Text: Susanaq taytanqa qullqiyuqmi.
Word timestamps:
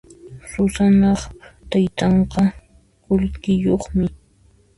Susanaq 0.51 1.21
taytanqa 1.69 2.43
qullqiyuqmi. 3.03 4.05